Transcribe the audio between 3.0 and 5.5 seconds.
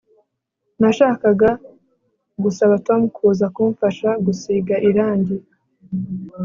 kuza kumfasha gusiga irangi